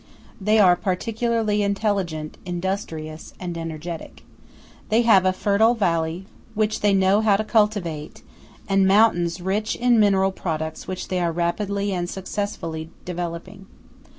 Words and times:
They 0.41 0.57
are 0.57 0.75
particularly 0.75 1.61
intelligent, 1.61 2.39
industrious, 2.43 3.35
and 3.39 3.55
energetic. 3.55 4.23
They 4.89 5.03
have 5.03 5.25
a 5.25 5.31
fertile 5.31 5.75
valley 5.75 6.25
which 6.55 6.79
they 6.81 6.91
know 6.91 7.21
how 7.21 7.37
to 7.37 7.43
cultivate, 7.43 8.23
and 8.67 8.87
mountains 8.87 9.39
rich 9.41 9.75
in 9.75 9.99
mineral 9.99 10.31
products 10.31 10.87
which 10.87 11.09
they 11.09 11.19
are 11.19 11.31
rapidly 11.31 11.93
and 11.93 12.09
successfully 12.09 12.89
developing. 13.05 13.67